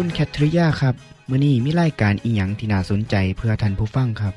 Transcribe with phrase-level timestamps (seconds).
[0.00, 0.94] คุณแคทริยาครับ
[1.30, 4.34] มื้อนี้มีรายการอีหยังที่น่าสนใจเพื่อท่านผู้ฟังครับ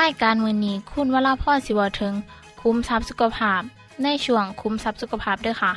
[0.00, 2.14] รายการมือนี้คุณวราพ่อสิวถึง
[2.60, 3.62] คุ้มทรัพย์สุขภาพ
[4.02, 5.72] ในช่วงคุ้มทรัพย์สุขภาพด้วยค่ะ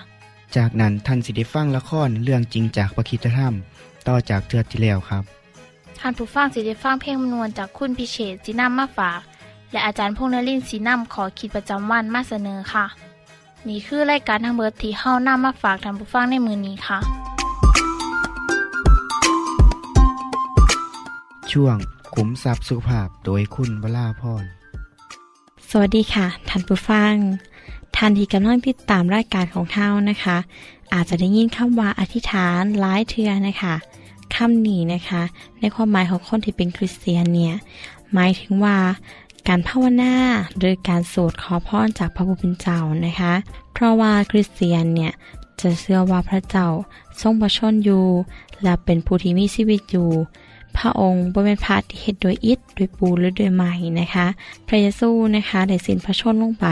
[0.56, 3.54] จากนั้นท่านสิได้ฟังละครเรื่องจริงจากประคีตธรรม
[4.08, 5.24] ต่อจากเทือกที่แล้วครับ
[6.00, 9.20] ท่านผู้ฟังสิได้ฟังเพลงมนวนจากคุณพิเชษสีน้ำมาฝาก
[9.72, 12.86] และอาจารย์พงษ์นรินทร์สีน้ำขอขีดประจำวันมาเสนอค่ะ
[13.68, 17.00] นี่คือรายการทางเบิร์ดที่เฮ้าน้ำมาฝากท่านผู้ฟังในมือนี้ค่ะ
[21.54, 21.78] ช่วง
[22.14, 24.44] ขุมทรัพย์สุภาพโดยคุณวราพร
[25.70, 27.14] สวัสดีค่ะท่านผู้ฟัง
[27.96, 30.38] ท่านที่กำลังติดตามรายการของเฮานะคะ
[30.94, 33.76] อาจจะได้ยินคำว่าอธิษฐานหลายเทือนะคะ
[34.36, 35.22] คำนี้นะคะ
[35.60, 37.56] ในความหมายของคนที่เป็นคริสเตียนเนี่ย
[38.14, 38.78] หมายถึงว่า
[39.48, 40.16] การภาวนา
[40.58, 43.34] หรือการสวดขอพรจากพระผู้เป็นเจ้านะคะ
[43.74, 45.14] เพราะว่าคริสเตียนเนี่ย
[45.62, 46.68] จะเชื่อว่าพระเจ้า
[47.22, 48.06] ทรงประชนอยู่
[48.64, 50.10] และเป็นผู้ที่มีชีวิตอยู่
[50.78, 54.28] พระองค์บริเวณพระที่เฮ็ดโดยอิฐโดยปูหรือโดยไม้นะคะ
[54.68, 56.68] พระเยซูนะคะได้สิ้นพระชนม์ลงไป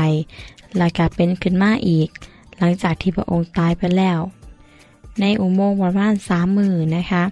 [0.78, 2.10] และกลายเป็นขึ้นมาอีก
[2.58, 4.20] หลังจากที่พระองค์ตายไปแล้ว
[5.20, 7.24] ในอุโมงค์ประมาณสามมือนะคะ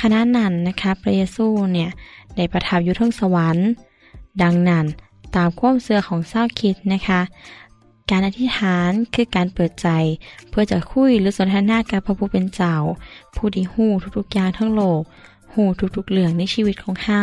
[0.00, 1.90] ขณะนั้นนะคะพระเยซูเนี่ย
[2.36, 3.68] ได้ประทับอยู่ทั้งสวรรค์
[4.42, 4.86] ดังนั้น
[5.36, 7.20] ตามความเสื่อของเศร้าคิดนะคะ
[8.10, 9.88] การอธิษฐานคือการเปิดใจ
[10.48, 12.74] เพื่อจะคุยหรือสนทนากับพระผู้เป็นเจ้า
[13.34, 15.00] ผู้ที่หู้ทุกๆอย่างทั้งโลก
[15.52, 15.64] หู
[15.96, 17.22] ทุกๆเรื่องในชีวิตของเฮา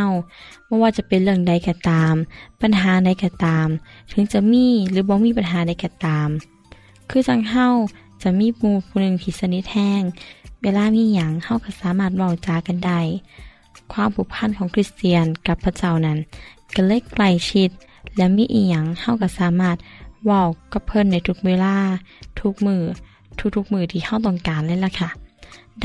[0.66, 2.14] ไม่ว่าจะเป็นเรื่องใดก็ตาม
[2.62, 3.68] ปัญหาใดก็ตาม
[4.12, 6.30] ถึงจะมีหรือบ่มีปัญหาใดก็ตาม
[7.10, 7.68] คือจังเฮา
[8.24, 10.02] จะมีหมู่ผู้หนึ่งที่สนิทแห้ง
[10.62, 13.00] เวลามีหยังเฮาก็สามารถเว้าจากันได้
[13.94, 16.18] ความผูกพันของคริสเตียนกับพระเจ้านั้น
[16.76, 17.70] ก็เล็กใกลชิด
[18.18, 19.78] และมีอีหยังเฮาก็สามารถ
[20.26, 20.44] เว้า
[20.74, 21.76] กับเพิ่นในทุกเวลา
[22.40, 22.84] ทุกมือ
[23.56, 25.10] ทุกๆมือที่เฮาต้องการเลยล่ะค่ะ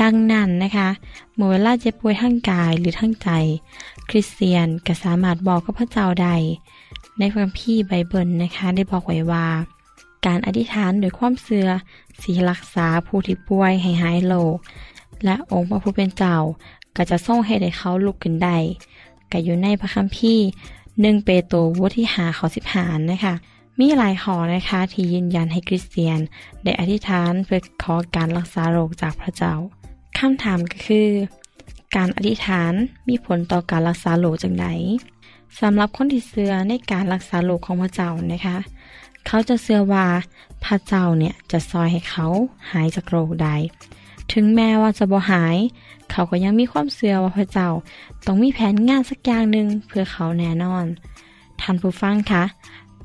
[0.01, 0.89] ดังนั้นนะคะ
[1.35, 3.29] เมื่อเวลาเจ็บป่วยทั้งกายหรือทั้งใจ
[4.09, 6.35] คริสเตียนก็สามารถบอกกับพระเจ้าได้
[7.17, 9.47] ในพระคัมภีร์ไบเบิลนะคะได้บอกไว้ว่า
[10.25, 11.69] การอธิษฐานโดยความเสื่อ
[12.21, 14.55] สีรักษาผู้ที่ป่วยให้หายโรค
[15.25, 16.35] และองค์พระผู้เป็นเจ้า
[16.95, 18.57] ก็จะส่งให้ได้เขาลุกขึ้นได้
[19.31, 20.45] ก็อยู่ในพระคัมภีร์
[21.01, 23.33] หนึ่งเปโตรบทที่หาข้อสิบหารนะคะ
[23.79, 26.19] มีหลายขอนะคะที่ยืนยันให้คริสเตียน
[26.63, 29.53] ได้อธิษฐานเพื่อขอการรักษาโรคจากพระเจ้า
[30.19, 31.09] คำถามก็คือ
[31.95, 32.73] การอธิษฐาน
[33.09, 34.65] มีผลต่อการรักษาโรคจังได
[35.59, 38.57] สำหรับคนที่เชื่อในการรักษาโรคของพระเจ้านะคะ
[39.27, 40.05] เขาจะเชื่อว่า
[40.65, 42.27] พระเจ้าเนี่ยจะซอยให้เขา
[42.71, 43.55] หายจากโรคได้
[44.33, 45.57] ถึงแม้ว่าจะบ่หาย
[46.11, 47.69] เขาก็ยังมีความเชื่อว่าพระเจ้า
[48.25, 50.85] ต้องมีแผนงานสักอย่างหนึ่งเพื่อเขาแน่นอน
[51.61, 52.43] ท่านผู้ฟังคะ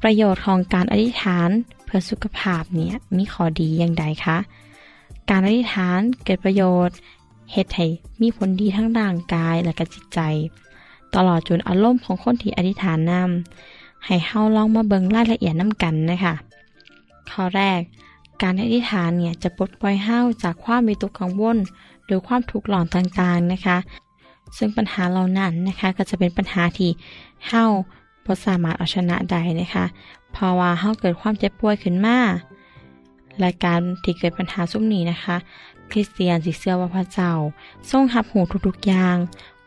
[0.03, 1.51] ประโยชน์ของการอธิษฐาน
[1.85, 4.39] เพื่อสุขภาพเนี่ยมีข้อดีอย่างใดคะ
[5.31, 6.97] การอธิษฐานเกิดประโยชน์
[7.53, 7.87] เฮ็ดให้
[8.21, 10.21] มีผลดีทั้งร่างกายและก็จิตใจ
[11.15, 16.35] ตลอดจนอารมณ์ของคนที่อธิษฐานนำให้เฮาลองมาเบิ่งรายละเอียดน้ำกันนะคะ
[17.31, 17.81] ข้อแรก
[18.43, 21.57] การอธิษฐานเนี่ยจะปลดปล่อยเฮาจากความมีตกกังวล
[22.05, 23.79] หรือความทุกข์หลอนต่างๆนะคะ
[24.57, 26.91] ซึ่งปัญหาเหล่านั้นนะคะก็จะเป็นปัญหาที่
[27.49, 27.65] เฮา
[28.25, 29.85] บ่สามารถเอาชนะได้นะคะ
[30.33, 32.19] เพราะว่าเฮาเกิดความเจ็บป่วยขึ้นมา
[33.41, 35.37] และการที่เกิดปัญหาสุ่มนี้นะคะ
[35.91, 37.33] คริสเตียนสิเชื่อว่าพระเจ้า
[37.91, 39.17] ทรงรับหูทุกๆอย่าง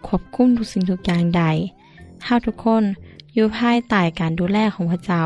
[0.07, 1.43] ควบคุมทุกสิ่งทุกอย่างใด
[2.23, 2.83] เฮาทุกคน
[3.33, 5.23] อยู่ภายใต้การดูแลของพระเจ้า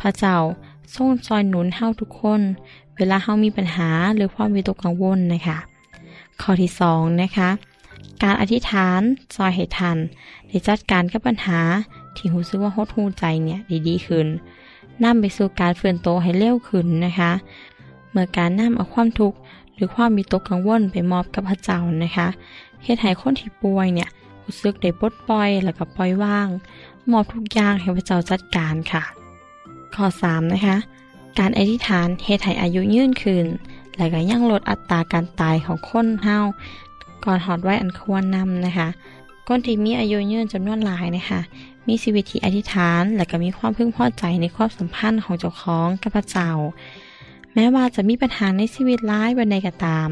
[0.00, 0.36] พระเจ้า
[0.94, 2.40] ทรงซอยหนุนเฮาทุกคน
[2.96, 5.58] เวลาเฮามีปัญหาหรือความวิตกกังวลนะคะ
[6.40, 7.48] ข้อที่สองนะคะ
[8.22, 9.00] การอธิษฐาน
[9.36, 9.96] ซอยให้ทัน
[10.48, 11.60] ได้จัดการกับปัญหา
[12.16, 14.26] ที่รู้สึกว่าหดหูใจเนี่ยด้ดีขึ้น
[15.04, 17.32] นำไปสู่การเฟื่อนโตให้เร็วขึ้นนะคะ
[18.18, 19.38] มื่อการนำเอาความทุกข์
[19.74, 22.28] หรือความมีตกกังวลไปมอบกับพระเจ้านะคะ
[22.84, 24.08] เฮ็ดให้คนที่ป่วยเนี่ย
[24.44, 26.48] รู้สึกได้ปลดปล่อยแล้วก็ปล่อยว่าง
[27.10, 29.02] มอบทุกอย่างให้พระเจ้าจัดการค่ะ
[29.94, 30.76] ข้อ3นะคะ
[31.38, 33.46] การอธิษฐานเฮ็ดให้อายุยืนขึ้น
[33.96, 36.38] และก็ยังลดอัตราการตายของคนเฮา
[37.24, 38.88] ก่อนหอดไว้อันควรนำนะคะ
[39.48, 41.40] คนที่มีอายุยืนจำนวนหลายนะคะ
[41.88, 46.50] มีชีวิตที่อธิษฐาน และก็มีความพึงพอใจในความสัมพันธ์ของเจ้าของกับพระเจ้า
[47.58, 50.08] ม้ว่าจะมีปัญหาในชีวิตร้ายบันใดก็ตาม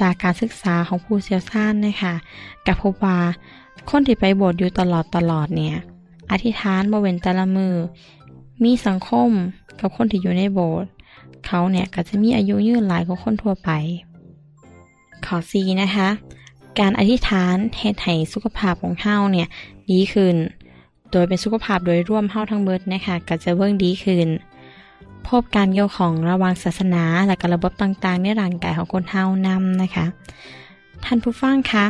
[0.00, 2.14] จากการศึกษาของผู้เชี่ยวชาญนะคะ
[2.66, 3.18] กับพบว่า
[3.88, 5.76] คนที่ไปโบสถ์อยู่ตลอดตลอดเนี่ย
[6.30, 7.74] อธิษฐานบริเวณแต่ละมือ
[8.64, 9.30] มีสังคม
[9.80, 10.90] กับคนที่อยู่ในโบสถ์
[11.46, 13.70] เขาเนี่ยก็จะมีอายุยืนหลายกว่าคนทั่วไป
[15.24, 16.08] ข้อสีนะคะ
[16.78, 19.48] การอธิษฐานเหตุให้สุขภาพของเฮาเนี่ย
[19.90, 20.36] ดีขึ้น
[21.10, 24.28] โดยเป็นสุขภาพโดยร่วมเฮาทั้งเบิดนะคะก็จะเบิ่งดีขึ้น
[25.28, 30.06] พบการเกี่ยวของระว่างศาสนาและกระบบต่างๆ ในร่างกายของคนเฮานำนะคะ
[31.04, 31.84] ท่านผู้ฟังคะ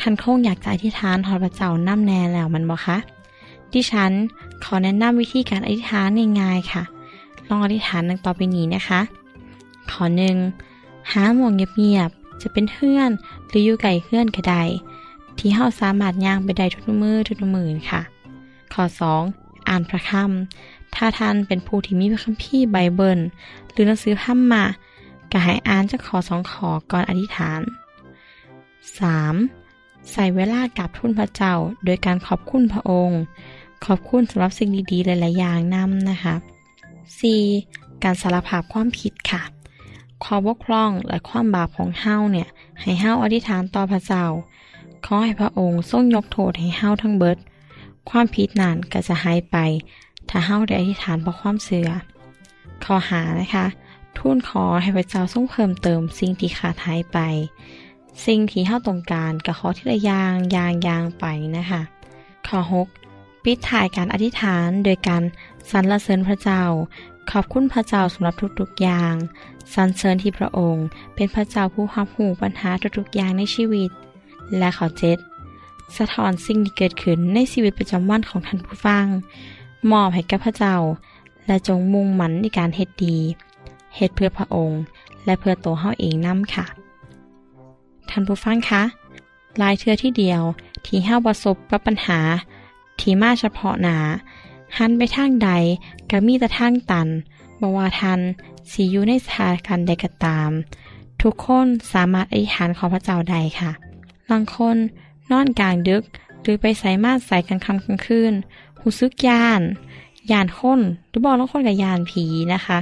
[0.00, 2.96] ท่านคงอยากจะอธิษฐานหอพระเจ้านำแน่แล้วมันบ่คะ
[3.72, 4.12] ดิฉัน
[4.64, 6.08] ขอแนะนำวิธีการอธิษฐาน
[6.40, 6.82] ง่ายๆค่ะ
[7.48, 9.00] ลองอธิษฐานดังต่อไปนี้นะคะ
[9.90, 10.36] ข้อหนึ่ง
[11.12, 13.10] หาหมองเงียบๆจะเป็นเฮื่อน
[13.48, 14.62] หรืออยู่ไก่เฮื่อนก็ได้
[15.38, 18.02] ที่เฮาสามารถย่างไปได้ทุกมือทุกมือค่ะ
[18.72, 18.84] ข้อ
[19.26, 19.68] 2.
[19.68, 20.36] อ่านพระคัมภี
[20.96, 23.20] ถ้าท่านเป็นผู้ที่มีพระคัมภีร์ไบเบิล
[23.70, 24.64] หรือหนังสือพัมมา
[25.32, 27.60] ก็ให้อ่านจากขอสองขอก่อนอธิษฐาน
[29.26, 30.12] 3.
[30.12, 31.54] ใส่เวลากับทุนพระเจ้า
[31.84, 33.20] โดยการขอบคุณพระองค์
[33.84, 36.34] ขอบคุณสำหรับสิ่งดีๆ หลาย ๆ อย่างนำนะคะ
[37.38, 38.02] 4.
[38.02, 39.42] การสารภาพความผิดค่ะ
[40.24, 42.48] ความบกพร่องและความบาปของเฮาเนี่ย
[42.80, 44.24] ให้เฮาอธิษฐานต่อพระเจ้า
[45.04, 47.38] ขอให้พระองค์ทรงยกโทษให้เฮาทั้งเบิด
[48.10, 49.56] ความผิดนั้นก็จะหายไป
[50.30, 51.90] ถ้าเฮาได้อธิษฐานเพราะความเสื่อ
[52.84, 53.66] ข้อหานะคะ
[54.18, 57.18] ทูลขอให้พระเจ้าทรงเพิ่มเติมสิ่งที่ขาดหายไป
[58.26, 61.24] สิ่งที่เฮาต้องการก็ขอที่ละย่างย่างย่างไป
[61.56, 61.82] นะคะ
[62.46, 62.58] ข้อ
[63.04, 65.22] 6ปิดถ่ายการอธิษฐานโดยการ
[65.70, 66.62] สรรเสริญพระเจ้า
[67.30, 69.14] ขอบคุณพระเจ้าสำหรับทุกๆอย่าง
[69.74, 73.90] สรรเสริญที่พระองค์ เป็นพระเจ้าผู้รับหูปัญหาทุกๆอย่างในชีวิต
[74.58, 75.18] และข้อเจ็ด
[75.96, 79.06] สะท้อนสิ่งที่เกิดขึ้นในชีวิตประจำวันของท่านผู้ฟัง
[79.92, 80.76] มอบให้กับพระเจ้า
[81.46, 83.16] และจงมุ่งมั่นในการเฮ็ดดี
[83.96, 84.80] เฮ็ดเพื่อพระองค์
[85.24, 86.66] และเพื่อตัวเฮาเองนำค่ะ
[88.08, 88.82] ท่านผู้ฟังคะ
[89.60, 90.42] ลายเทือที่เดียว
[90.86, 92.20] ที่เฮาประสบกับปัญหา
[93.00, 93.98] ที่มาเฉพาะหนา
[94.78, 95.50] หันไปทางใด
[96.10, 97.08] ก็มีแต่ทางตัน
[97.60, 98.20] บ่ว่าท่าน
[98.70, 100.50] สิอยู่ในสถานการณ์ใดก็ตาม
[101.22, 103.70] ทุกคนสามารถอธิษฐานขอพระเจ้าได้ค่ะ
[104.30, 104.76] บางคน
[105.30, 106.02] นอนกลางดึก
[106.42, 108.34] หรือไปใส่มาสใส่กันคำกลางคืน
[108.88, 109.62] หูซึกยาน
[110.30, 112.24] ยานคนหรือบอกล้วคนกับยานผี
[112.54, 112.78] นะคะ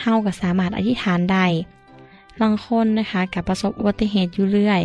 [0.00, 1.44] เฮาก็สามารถอธิษฐานได้
[2.40, 4.82] บางคนนะคะกับประสบอุบัติเหตุอยู่เรื่อย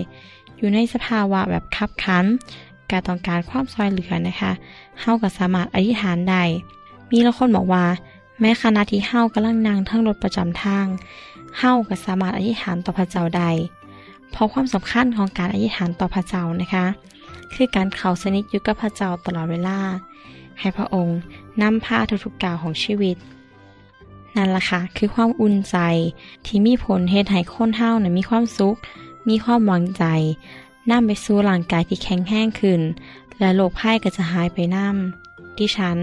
[0.58, 2.26] อยู่ในสภาวะแบบคับขัน
[2.92, 4.52] การต้องการความซอยเหลือนะคะ
[5.02, 6.44] เฮาก็สามารถอธิษฐานได้
[7.12, 7.86] มีบางคนบอกว่า
[8.40, 10.86] แม้ขณะที่เฮากำลังนั่งทั้งรถประจำทาง
[11.60, 13.50] เฮาก็สามารถอธิษฐานต่อพระเจ้าได้
[14.32, 16.86] เพราะความสำคัญของการอธิษฐานต่อพระเจ้านะคะ
[17.54, 19.80] คือการเข้าสนิทอยู่กับพระเจ้าตลอดเวลา
[20.60, 21.20] ให้พระองค์
[21.62, 23.18] นำพาทุกๆก้าวของชีวิต
[24.36, 25.78] นั่นล่ะค่ะคือความอุ่นใจ
[26.46, 28.76] ที่มีผลเฮ็ดให้คนเฮาเนี่ยมีความสุข
[29.30, 30.04] มีความหวังใจ
[30.90, 32.82] นำไปสู่ร่างกายที่แข็งแรงขึ้น
[33.40, 35.98] และโรคภัยก็จะหายไปนำดิฉัน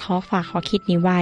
[0.00, 1.20] ขอฝากขอคิดนี้ไว้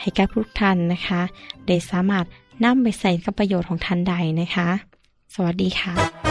[0.00, 1.20] ให้กับทุกท่านนะคะ
[1.66, 2.24] ได้สามารถ
[2.64, 4.68] นำไปใส่กับประโยชน์ของท่านใดนะคะ
[5.34, 6.29] สวัสดีค่ะ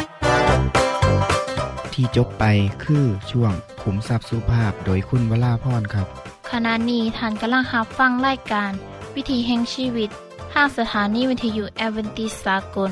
[1.99, 2.45] ที่จบไป
[2.83, 6.07] คือช่วงขุมทรัพย์สุภาพโดยคุณวราพรครับ
[6.51, 8.71] ขณะนี้ท่านกำลังรับฟังรายการ
[9.15, 10.09] วิถีแห่งชีวิต
[10.53, 12.89] ทางสถานีวิทยุแอเวนติสากล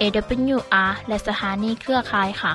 [0.00, 2.52] AWR และสถานีเครือข่ายค่ะ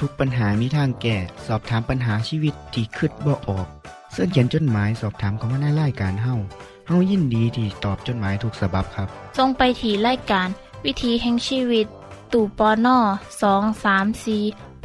[0.00, 1.16] ทุกปัญหามีทางแก้
[1.46, 3.66] สอบถามปัญหาชีวิตที่คืดบ่ออก
[4.12, 6.34] เสื้อเขียนจดหมายสอบถามเขามาในรายการเฮา
[6.88, 10.48] เฮายินดีที่ตอบจดหมายถูกสาบบครับทรงไปถีรายการ
[10.84, 11.86] วิถีแห่งชีวิต
[12.32, 12.98] ตู่ปอน่อ
[13.42, 14.38] สองสามสี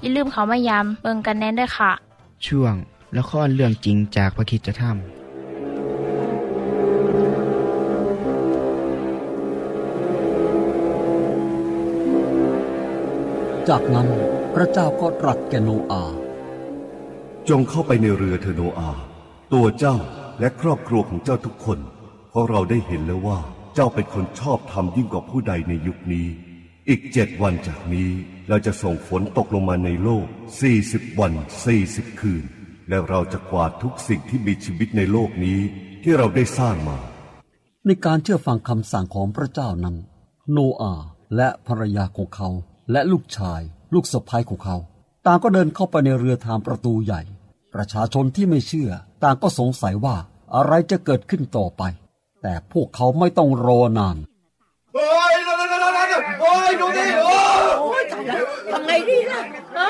[0.00, 1.92] อย่าลืมเขามายามเบิงกันแน่นด้วยค่ะ
[2.46, 2.74] ช่วง
[3.18, 4.94] ละครเรื่องจริงจากพระคิดจะทำ
[13.68, 14.08] จากนั้น
[14.54, 16.16] พระเจ้าก็ตรัสแก่โนอาห์
[17.48, 18.90] จงเข้าไปในเรือเธอโนอา
[19.52, 19.96] ตัวเจ้า
[20.40, 21.78] และครอบครัวของเจ้าทุกคน
[22.30, 23.38] เพราะเราได้เห็นแล้วว่า
[23.74, 26.26] เจ้าเป็นคนชอบทำยิ่งกว่าผู้ใดในยุคนี้
[26.88, 28.10] อีกเจ็ดวันจากนี้
[28.48, 30.26] เราจะส่งฝนตกลงมาในโลก
[30.60, 31.32] สี่สิบวัน
[31.64, 32.44] สี่สิบคืน
[32.88, 35.60] และเราจะกวาดทุกสิ่งที่มีชีวิตในโลกนี้
[36.02, 36.98] ที่เราได้สร้างมา
[37.86, 39.96] ในการเชื่อฟังคำสั่งของพระเจ้านั้น
[40.52, 40.94] โนอา
[41.36, 42.48] และภรรยาของเขา
[42.92, 43.60] และลูกชาย
[43.94, 44.76] ลูกสะพ้ายของเขา
[45.26, 47.22] ต่างก็เดินเข้าไปในเรือทางประตูใหญ่
[47.74, 48.90] ประชาชนที่ไม่เชื่อ
[49.22, 50.16] ต่างก็สงสัยว่า
[50.54, 51.82] อะไรจะเกิดขึ้นต่อไป
[52.42, 54.16] แต่พวกเขาไม่ต้องรอนาน
[54.94, 56.09] โอ้ยนั่นนั่นนั่นนั่น
[56.40, 59.40] โอ้ยดูดิโอ้ยโอ้ยตายแล้วทำไงดีล่ะ
[59.76, 59.86] ฮะ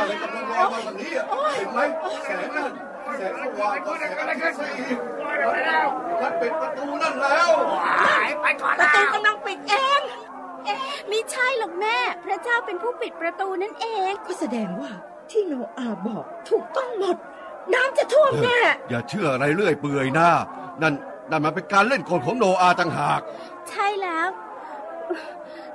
[1.30, 1.78] โอ้ยไหม
[2.24, 2.70] แสงนั่น
[3.16, 4.66] แสงสว่างก็แสงอะไรกันสิ
[6.20, 7.50] ท่านปิดประตูนั่นแล้ว
[8.44, 10.02] ประตูกำลังปิดเอง
[11.08, 14.90] ไม่ใช่หรอกแม่ พระเจ้าเป็นผู้ปิดประตูนั่นเอง ก็แสดงว่า
[15.30, 17.16] ที่โนอาห์บอกถูกต้องหมด
[17.74, 18.60] น้ำจะท่วมแน่
[18.90, 20.30] อย่าเชื่ออะไรเรื่อยเปื่อยนะ
[20.82, 20.94] นั่น
[21.30, 23.20] นั่นมันเป็นการเล่นกลของโนอาต่างหาก
[23.68, 24.28] ใช่แล้ว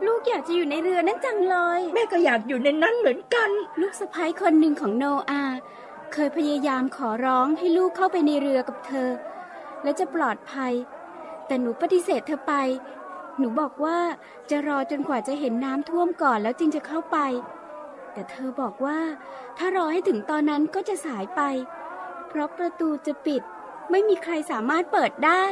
[0.06, 3.50] ลูกอยากจะอยู่ในเรือนั้นจังเลย แม่ก็อยากอยู่ในนั้นเหมือนกัน
[3.82, 5.58] ลูกสะพ้ยคนหนึ่งของโนอาห์
[6.14, 9.10] เคยพยายามขอร้องให้ลูกเข้าไปในเรือกับเธอ
[9.84, 10.74] และจะปลอดภัย
[11.48, 12.54] แต่หนูปฏิเสธเธอไป
[13.38, 14.00] หนูบอกว่า
[14.50, 17.18] จะรอจนกว่าจะเห็นน้ำท่วมก่อนแล้วจึงจะเข้าไป
[18.14, 19.00] แต่เธอบอกว่า
[19.58, 21.42] ถ้ารอให้ถึงตอนนั้นก็จะสายไป
[22.28, 23.42] เพราะประตูจะปิด
[23.92, 25.44] ไม่มีใครสามารถเปิดได้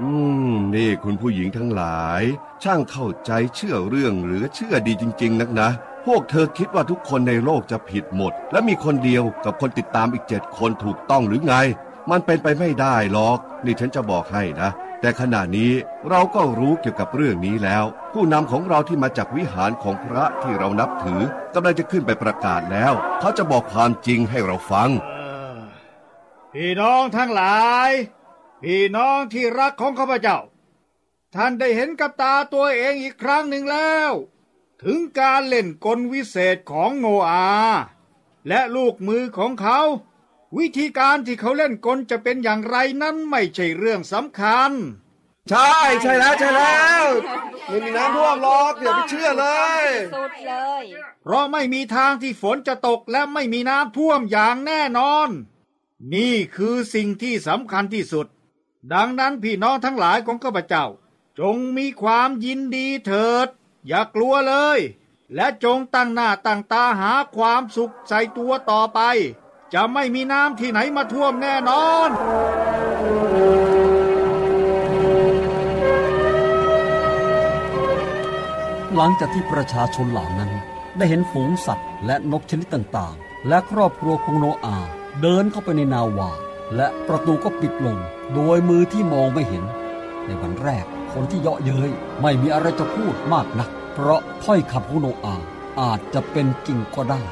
[0.00, 0.08] อื
[0.52, 2.22] ม นี่คุณผู้หญิงทั้งหลาย
[2.62, 5.70] ช่างเข้าใจเชื่อเรื่องหรือเชื่อดีจริง ๆ นักนะ
[6.06, 11.54] พวกเธอคิดว่าทุกคนในโลกจะผิดหมด และมีคนเดียวกับคนติดตามอีกเจ็ดคนถูกต้องหรือไง
[12.10, 14.70] มันเป็นไปไม่ได้หรอก นี่ฉันจะบอกให้นะ
[15.00, 15.72] แต่ขณะนี้
[16.08, 21.20] เราก็รู้เกี่ยวกับเรื่องนี้แล้ว ผู้นำของเราที่มาจากวิหารของพระที่เรานับถือ
[21.54, 24.90] กำลังจะขึ้นไปประกาศแล้ว เขาจะบอกความจริงให้เราฟัง
[26.52, 27.90] พี่น้องทั้งหลาย
[28.62, 30.38] พี่น้องที่รักของข้าพเจ้า
[31.34, 34.12] ท่านได้เห็นกับตาตัวเองอีกครั้งหนึ่งแล้ว
[34.82, 37.80] ถึงการเล่นกลวิเศษของโนอาห์
[38.48, 39.80] และลูกมือของเขา
[40.58, 44.72] วิธีการที่เขาเล่นกลจะเป็นอย่างไรนั้นไม่ใช่เรื่องสำคัญ
[45.50, 47.04] ใช่ใช่แล้วใช่แล้ว
[47.66, 49.46] ไม่มีน้ำท่วมหรอกอย่าไปเชื่อเล
[49.80, 50.84] ย สุดเลย
[51.22, 55.28] เพราะไม่มีทางที่ฝนจะตกและไม่มีน้ำท่วมอย่างแน่นอน
[56.14, 58.26] นี่คือสิ่งที่สำคัญที่สุด
[58.92, 60.86] ดังนั้นพี่น้องทั้งหลายของข้าพเจ้า
[61.40, 63.48] จงมีความยินดีเถิด
[63.86, 64.78] อย่ากลัวเลย
[65.34, 69.00] และจงตั้งหน้าตั้งตาหาความสุขใส่ตัวต่อไป
[69.74, 72.10] จะไม่มีน้ำที่ไหนมาท่วมแน่นอน
[78.96, 80.50] หลังจากที่ประชาชนเหล่านั้น
[80.96, 84.78] ได้เห็นฝูงสัตว์ และนกชนิดต่างๆ และครอบครัวของโนอา
[85.20, 86.30] เดินเข้าไปในนาวา
[86.76, 87.98] และประตูก็ปิดลง
[88.34, 89.64] โดยมือที่มองไม่เห็น
[90.26, 95.46] ในวันแรกคนที่เยาะเย้ยไม่มีอะไรจะพูดมากนัก เพราะถ้อยคำของโนอาห์
[95.80, 97.22] อาจจะเป็นจริงก็ได้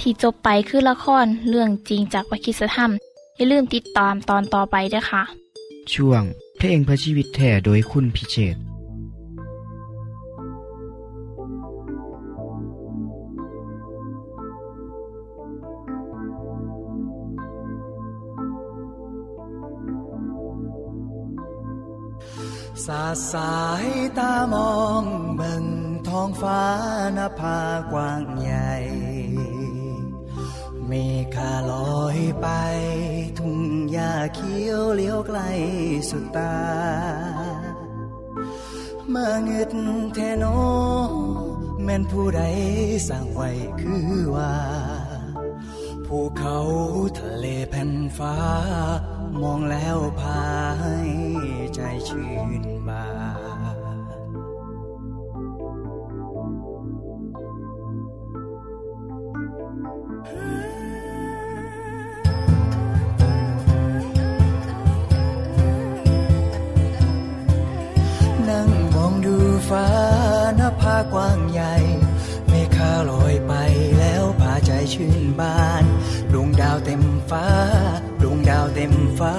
[0.00, 2.92] ที่จบไปคือละครเรื่องจริงจากวิคิสธรรม
[3.36, 5.22] อย่าลืมติดตามตอนต่อไปด้วยค่ะ
[5.94, 6.22] ช่วง
[6.58, 8.65] เพลงเพื่อชีวิตแท่โดยคุณพิเชษ
[22.84, 23.86] สาสาย
[24.18, 25.04] ตามอง
[25.36, 25.66] เบิ่ง
[26.08, 26.62] ท้องฟ้า
[27.16, 27.60] นภา
[27.92, 28.74] กว้างใหญ่
[30.86, 30.92] เม
[31.34, 32.48] ฆาลอยไป
[33.38, 33.60] ทุ่ง
[33.92, 35.40] หญ้าเขียวเลี้ยวไกล
[36.10, 36.56] สุดตา
[39.08, 39.72] เมื่อเงึด
[40.14, 40.44] แทโน
[41.84, 42.42] แม่นผู้ใด
[43.08, 44.54] สร้างไว้คือว่า
[46.06, 46.58] ภูเขา
[47.18, 48.36] ทะเลแผ่นฟ้า
[49.42, 50.42] มองแล้วพา
[50.80, 50.96] ให้
[51.76, 52.30] ใจ ชื่
[52.62, 53.04] นบา
[53.74, 54.20] น
[68.48, 69.36] นั่งมองดู
[69.68, 69.86] ฟ้า
[70.56, 71.74] หน้าผากว้างใหญ่
[72.48, 73.52] เมฆาลอยไป
[73.98, 75.84] แล้วพาใจชื่นบาน
[76.32, 77.46] ดวงดาวเต็มฟ้า
[78.22, 79.34] ดวงดาวเต็มฟ้า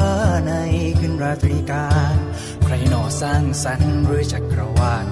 [0.48, 0.54] ใน
[1.00, 1.88] คืนราตรีกา
[3.22, 5.06] สร้างสรรค์หรือจักรวาล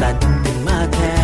[0.00, 1.19] สั่นขึ้นมาแทน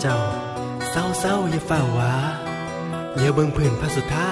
[0.00, 0.18] เจ้า
[0.90, 2.14] เศร้าเศร้าอย่าเฝ้าวา
[3.14, 4.30] เลี้ยวเบิ่งผืนพระสุธา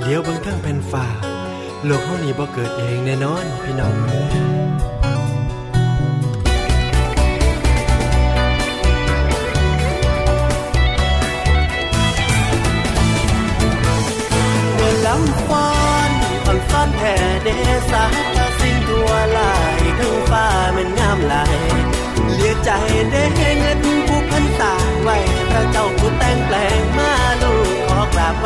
[0.00, 1.06] เลี้ยวเบิ่งทั้งแผ่นฝ่า
[1.84, 3.94] โลกเฮานี้บ่เกิดเองแน่นอนพี่น้อง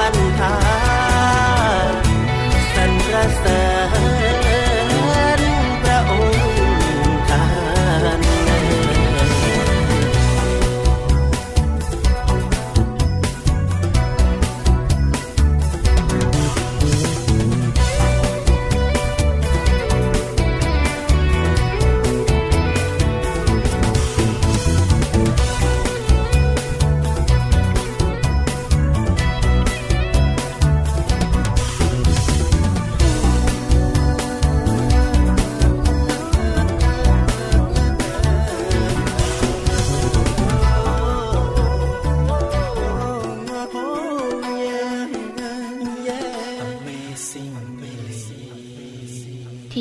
[0.08, 0.54] าบวันทา
[2.74, 3.67] สันประเสริ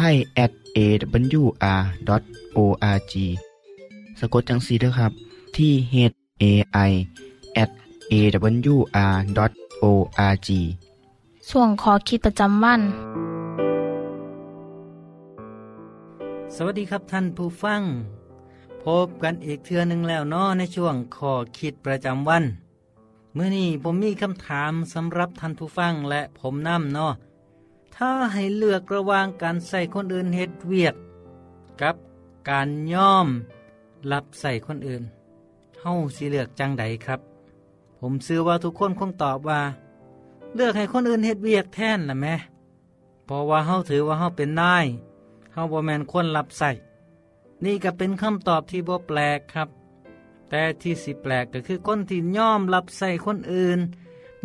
[0.04, 1.54] ทย at awr.org
[4.18, 5.12] สะกดจังสีด้วยครับ
[5.56, 5.94] ที่ h
[6.42, 6.44] a
[6.88, 6.92] i
[7.62, 7.70] at
[8.12, 9.28] awr.org
[11.50, 12.80] ส่วนขอคิดประจำวัน
[16.54, 17.80] สวัสดีครับท่านผู้ฟัง
[18.84, 22.44] พบกันอีกเทือหนึ่งแล้วเนาะในช่วงขอคิดประจำวัน
[23.34, 27.12] เมื่อนี้ผมมีคำถามสำหรับท่านผู้ฟังและผมนำเนาะ
[28.02, 30.94] ถ้าให้เลือกระหว่างการใส่คนอื่นเฮ็ดเวียก
[31.82, 31.96] กับ
[32.50, 33.28] การย่อม
[34.12, 35.02] รับใส่คนอื่น
[35.80, 37.20] เฮาสิเลือกจังใดครับ
[38.00, 39.60] ผมเชื่อว่าทุกคนคงตอบว่า
[40.54, 42.34] เลือกให้คนอื่นเฮ็ดเวียกแทนล่ะแม่
[43.24, 44.86] เพราะว่าเฮาถือว่าเฮาเป็นนาย
[45.52, 46.70] เฮาบ่แมนคนรับใส่
[47.64, 49.68] นี่ก็เป็นคำตอบที่บ่แปลกครับ
[50.48, 53.78] แต่ที่สิแปลกก็คือคนที่ย่อมรับใส่คนอื่น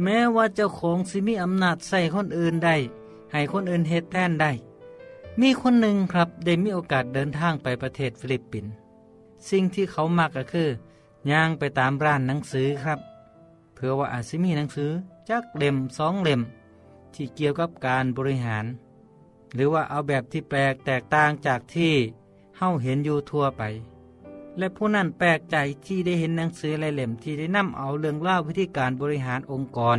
[0.04, 2.76] แม้ว่าเจ้าของสิมีอำนาจใส่คนอื่นได้
[3.34, 4.52] ให้คนอื่นเฮ็ดแทนได้
[5.42, 8.72] มีคนหนึ่งครับได้มีโอกาสเดินทางไปประเทศฟิลิปปินส์
[9.50, 10.70] สิ่งที่เขามักก็คือ
[11.32, 13.00] ย่างไปตามร้านหนังสือครับ
[13.76, 14.92] เพื่อว่าอาจสิมีหนังสือ
[15.30, 16.42] จักเล่มสองเล่ม
[17.14, 18.66] ที่เกี่ยวกับการบริหาร
[19.54, 21.94] หรือว่าเอาแบบที่แปลกแตกต่างจากที่
[22.58, 23.64] เฮาเห็นอยู่ทั่วไป
[24.58, 29.98] และผู้นั้นแปลกใจที่ได้เห็นหนังสือหลายเล่มที่ได้นำเอาเรื่องเล่าวิธีการบริหารองค์กร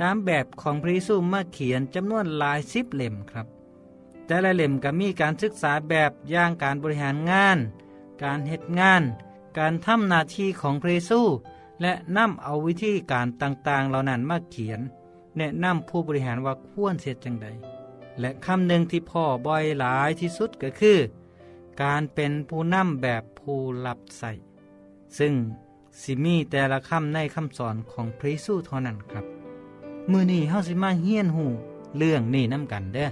[0.00, 3.46] ตามแบบของพระเยซูมาเขียนจำนวนหลายสิบเล่มครับ
[4.26, 7.58] แต่ละเล่มก็มีการศึกษาแบบย่างการบริหารงาน
[8.22, 9.02] การเฮ็ดงาน
[9.58, 11.20] การทำหน้าที่ของพระเยซู
[11.82, 14.80] และนำเอาวิธีการต่างๆ เหล่านั้นมาเขียน
[15.38, 17.46] แนะนำผู้บริหารว่าควรเสียจังใด
[18.20, 20.98] และคำหนึ่งที่พ่อบ่อยหลายที่สุดก็คือ
[21.82, 24.32] การเป็นผู้นำแบบผู้รับใส่
[25.18, 25.32] ซึ่ง
[26.00, 29.39] สิมีแต่ละคำในคำสอนของพระเยซูเท่านั้นครับ
[30.10, 31.46] มือนี้เฮาสิมาเฮียนหู
[31.96, 33.10] เรื่องนี้น้ำกันเด้อ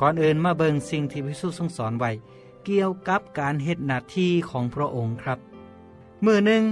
[0.00, 2.10] ก่อนอื่นมาเบิงสิ่งที่พระเยซูทรงสอนไว้
[2.64, 5.38] เกี่ยวกับการเฮ็ดหน้าที่ของพระองค์ครับ
[6.24, 6.62] มือหนึ่ง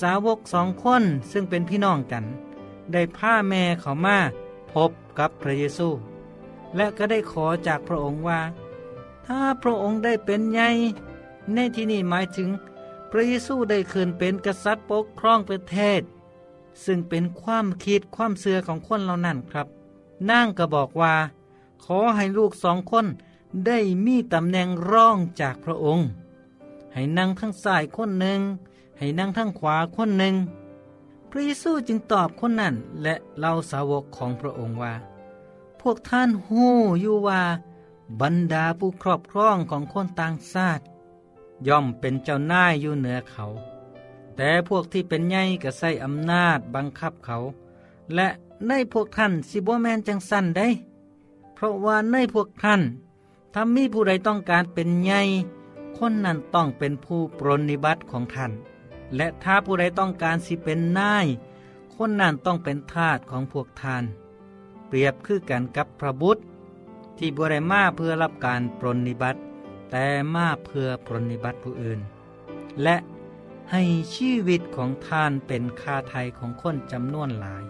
[0.00, 2.24] สาวกสองคนซึ่งเป็นพี่น้องกัน
[2.92, 4.18] ได้พาแม่เขามา
[4.72, 5.88] พบกับพระเยซู
[6.76, 8.40] และก็ได้ขอจากพระองค์ว่า
[9.26, 10.68] ถ้าพระองค์ได้เป็นใหญ่
[11.54, 12.48] ในที่นี้หมายถึง
[13.10, 16.00] พระเยซูได้คืนเป็นกษัตริย์ปกครองประเทศ
[16.84, 19.66] ซึ่งเป็นความคิดความเสือของคนเหล่านั้นครับ
[20.30, 21.14] นางก็บอกว่า
[21.84, 23.06] ขอให้ลูกสองคน
[23.66, 26.06] ได้มีตำแหน่งร่องจากพระองค์
[26.92, 28.40] ให้นั่งทั้งซ้ายคนหนึ่ง
[28.98, 30.34] ให้นั่งทั้งขวาคนหนึ่ง
[31.30, 34.94] พระเยซูจึงตอบคนนั้นและเล่าสาวกของพระองค์ว่า
[35.80, 37.42] พวกท่านหู้อยู่ว่า
[38.20, 40.82] บรรดาผู้ครอบครองของคนต่างชาติ
[41.68, 43.44] ย่อมเป็นเจ้านายอยู่เหนือเขา
[44.36, 47.36] แต่พวกที่เป็นใหญ่ก็ใส่อำนาจบังคับเขา
[48.14, 48.28] และ
[48.68, 50.68] ในพวกท่านสิบ่แมนจังสันได้
[51.54, 52.82] เพราะว่าในพวกท่าน
[53.54, 55.20] ถ้ามีผู้ใดต้องการเป็นใหญ่
[55.96, 58.52] คนนั้นต้องเป็นผู้ปรนนิบัติของท่าน
[59.16, 61.26] และถ้าผู้ใดต้องการสิเป็นนาย
[61.94, 64.04] คนนั้นต้องเป็นทาสของพวกท่าน
[64.86, 66.42] เปรียบคือกันกับพระบุตร
[67.18, 69.40] ที่บริมาเพื่อรับการปรนนิบัติ
[69.90, 72.00] แต่มาเพื่อปรนนิบัติผู้อื่น
[72.82, 72.96] และ
[73.72, 73.82] ให้
[74.14, 77.64] ชีวิตของท่านเป็นคาไทยของคนจำนวนหลาย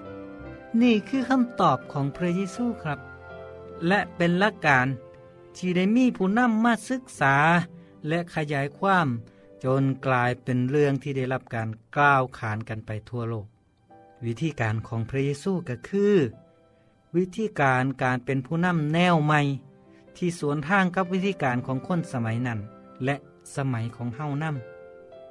[0.81, 3.01] นี่คือคำตอบของพระเยซูครับ
[3.87, 4.87] และเป็นหลักการ
[5.57, 7.37] ที่ได้มีผู้นำมาศึกษา
[8.09, 9.09] และขยายความ
[9.65, 13.47] จนกลายเป็นเรื่องที่ได้รับการกล่าวขานกันไปทั่วโลก
[14.25, 16.15] วิธีการของพระเยซูก็คือ
[17.17, 19.41] วิธีการการเป็นผู้นำแนวใหม่
[20.17, 22.61] ที่สวนทางกับวิธีการของคนสมัยนั้น
[23.05, 23.17] และ
[23.57, 24.76] สมัยของเฮานำ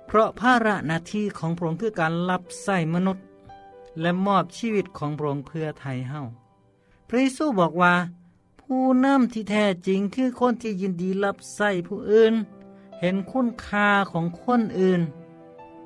[0.08, 3.24] เพราะภาระหน้าที่ของพระองค์คือการรับใส่มนุษย์
[4.02, 6.22] และมอบชีวิตของพระองค์เพื่อไทยเฮา
[7.08, 7.94] พระเยซูบอกว่า
[8.62, 12.34] ผู้นำที่แท้จริงคือคนที่ยินดีรับใส่ผู้อื่น
[13.02, 15.02] เห็นคุณค่าของคนอื่น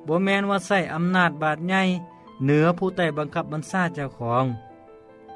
[0.06, 1.82] บ่แมนว่าใส่อำนาจบาดใหญ่
[2.44, 4.44] เหนือผู้ใต้บังคับบัญชาเจ้าของ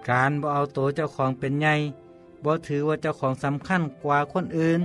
[0.09, 1.75] การบ่เอาตัวเจ้าของเป็นใหญ่
[2.45, 4.81] บ่ถือว่าเจ้าของสำคัญกว่าคนอื่น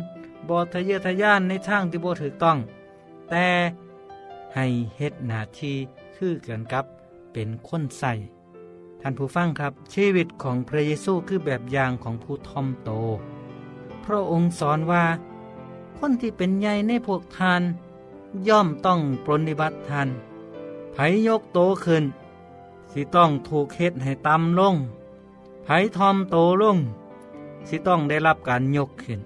[0.48, 2.58] บ่ทะเยอทะยานในทางที่บ่ถูกต้อง
[3.30, 3.48] แต่
[4.56, 4.66] ให้
[4.98, 5.78] เฮ็ดหน้าที่
[6.16, 6.86] คือกันกับ
[7.34, 8.14] เป็นคนใส่
[9.02, 12.92] ท่านผู้ฟังครับ ชีวิตของพระเยซูคือแบบอย่างของผู้ทอมโต
[14.06, 15.06] พระองค์สอนว่า
[15.98, 17.62] คนที่เป็นใหญ่ในพวกท่าน
[18.48, 20.10] ย่อมต้องปรนนิบัติท่าน
[20.94, 22.04] ไผยกโตขึ้น
[22.92, 24.76] สิต้องถูกเฮ็ดให้ต่ำลง
[25.64, 26.78] ไผทอมโตลง
[27.68, 29.20] สิต้องได้รับการยกขึ้น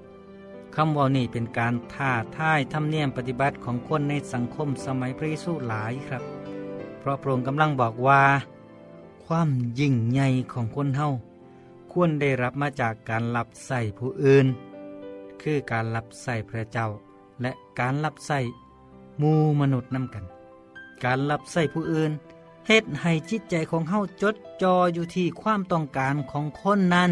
[0.75, 6.23] คำว่านี่เป็นการท่าท่ายทำเนียมปฏิบัติของคนในสังคมสมัยพระเยซูหลายครับ
[6.99, 8.23] เพราะพระองค์กำลังบอกว่า
[9.25, 11.09] ความยิ่งใหญ่ของคนเฮา
[11.91, 14.45] ควรได้รับมาจากการรับใส่ผู้อื่น
[15.41, 16.88] คือการรับใส่พระเจ้า
[17.41, 18.39] และการรับใส่
[19.21, 20.25] มูมนุษย์นำกัน
[21.03, 22.12] การรับใส่ผู้อื่น
[22.67, 27.12] เฮ็ดให้จิตใจของเฮาจดจ่ออยู่ที่ความต้องการของคนนั้น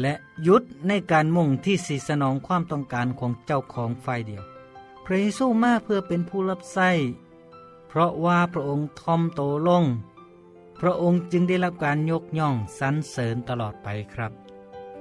[0.00, 0.12] และ
[0.46, 4.44] ยุดในการมุ่งที่สีสนองความต้องการของเจ้าของฝ่ายเดียว
[5.04, 6.90] พระเยซูมาเพื่อเป็นผู้รับใส่
[7.88, 9.84] เพราะว่าพระองค์ทอมโตลง
[10.78, 14.32] พระองค์จึงได้รับการยกย่องสรรเสริญตลอดไปครับ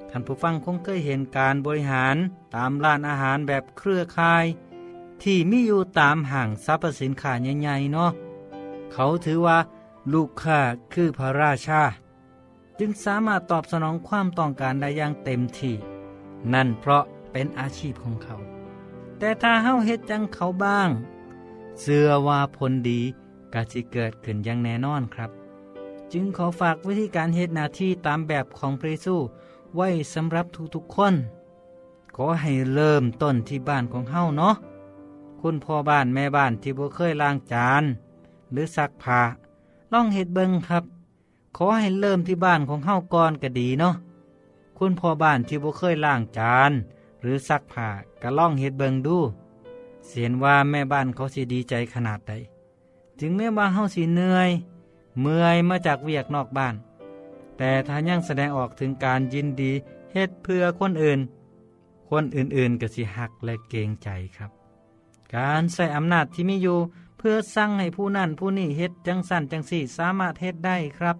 [0.09, 2.17] ท่านผู้ฟังคงเคยเห็นการบริหาร
[2.55, 4.45] ตามร้านอาหารแบบเครือข่าย
[5.23, 8.11] ที่มีอยู่ตามห้างสรรพสินค้าใหญ่ๆเนาะ
[8.93, 9.57] เขาถือว่า
[10.13, 10.59] ลูกค้า
[10.93, 11.81] คือพระราชา
[12.83, 15.75] จึงสามารถตอบสนองความต้องการได้อย่างเต็มที่
[16.53, 18.35] นั่นเพราะเป็นอาชีพของเขา
[19.19, 20.89] แต่ถ้าเฮาเฮ็ดจังเขาบ้าง
[21.81, 22.99] เสื่อว่าผลดี
[23.53, 25.31] กาจิเกิดขึ้นอย่างแน่นอนครับ
[26.11, 29.15] จึงขอฝากวิธีการเฮ็ดหน้าที่ตามแบบของพระเยซู
[29.75, 31.13] ไว้สำหรับทุกๆคน
[32.15, 34.55] ขอให้เริ่มต้นที่บ้านของเฮาเนาะ
[35.41, 37.83] คุณพ่อบ้านแม่บ้านที่บ่เคยล้างจาน
[38.51, 39.21] หรือซักผ้า
[39.93, 40.85] ลองเฮ็ดเบิงครับ
[41.57, 43.95] ขอให้เริ่มที่บ้านของเฮาก่อนก็ดีเนาะ
[44.77, 46.71] คุณพ่อบ้านที่บ่เคยล้างจาน
[47.21, 47.89] หรือซักผ้า
[48.21, 49.17] ก็ล่องเฮ็ดเบิงดู
[50.07, 52.33] เสียนว่าแม่บ้านเขาสิดีใจขนาดใด
[53.19, 54.49] ถึงแม้ว่าเฮาสิเหนื่อย
[55.21, 56.75] เมื่อยมาจากเวียกนอกบ้าน
[57.57, 59.71] แต่ถ้ายังแสดงออกถึงการยินดี
[60.13, 61.19] เฮ็ดเพื่อคนอื่น
[62.09, 64.51] คนอื่นๆก็สิหักและเกรงใจครับ
[65.35, 66.77] การใส่อำนาจที่มีอยู่
[67.17, 71.17] เพื่อสั่งให้ผู้นั่นผู้นี่เฮ็ดจังสั่นจังสี่สามารถเฮ็ดได้ครับ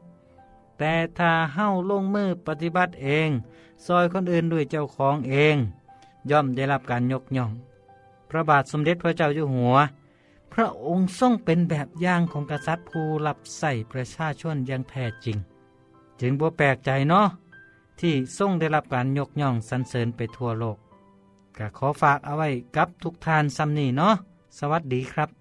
[0.84, 3.30] แต่ถ้าเฮ้าลงมือปฏิบัติเอง
[3.86, 5.56] ซอยคนอื่นด้วยเจ้าของเอง
[6.30, 7.52] ย่อมได้รับการยกย่อง
[8.30, 9.76] พระบาทสมเด็จพระเจ้าอยู่หัว
[10.54, 15.38] พระองค์ทรงเป็นแบบอย่างของกษัตริย์ผู้รับใส่ประชาชนอย่างแท้จริง
[16.20, 17.28] จึงบ่แปลกใจเนาะ
[18.00, 20.78] ที่ทรงได้รับการยกย่องสรรเสริญไปทั่วโลก
[21.58, 24.14] ก็ขอฝากเอาไว้กับทุกทานซ้ำนี่เนาะ
[24.58, 25.41] สวัสดีครับ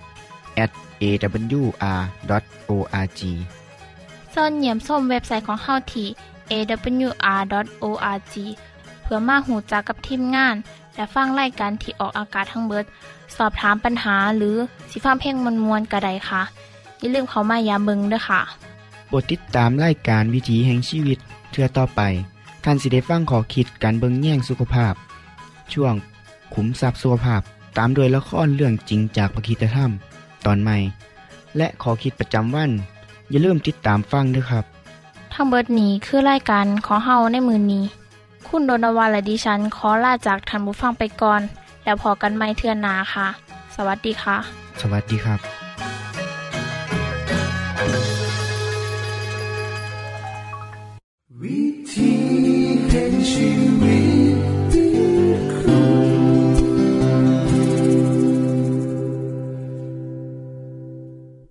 [0.63, 2.11] at awr.org
[4.33, 6.07] ส่วนเหยี่ยมส้มเว็บไซต์ของเฮาที่
[6.51, 8.35] awr.org
[9.01, 10.55] เพื่อมาหูจักกับทีมงาน
[10.95, 12.85] และฟังไล่การที่ออกอากาศทั้งเบิด
[13.37, 14.55] สอบถามปัญหาหรือ
[14.91, 16.41] สิฟ้าเพ่งมวลมวลกระไดค่ะ
[16.99, 18.41] อย่าลืมเขามายาเบิงด้วยค่ะ
[19.07, 21.19] โปรดติดตามไล่การวิถีแห่งชีวิต
[21.51, 22.01] เทือต่อไป
[22.63, 24.93] ท่านสิได้ฟังขอคิดการเบิงแย่งสุขภาพ
[25.73, 25.93] ช่วง
[26.53, 27.41] ขุมทรัพย์สุขภาพ
[27.77, 29.91] ตามโดยละครเรื่องจริงจากพระคีตธรรม
[30.45, 30.77] ตอนใหม่
[31.57, 32.71] และขอคิดประจำวัน
[33.29, 34.65] อย่าลืมติดตามฟังด้วยครับ
[35.33, 37.85] ทั้งเบิดนี้คือรายการขอเฮาในมือนนี้
[38.47, 41.41] คุณโดนวันและดิฉันขอลาจากทันบุฟังไปก่อน
[41.83, 43.27] แล้วพอกันไม่เทื่อนนาค่ะ
[43.75, 44.37] สวัสดีค่ะ
[44.81, 45.39] สวัสดีครับ
[51.41, 51.61] วิ
[51.93, 52.11] ธี
[52.89, 53.49] แห่งชี
[53.81, 54.10] วิต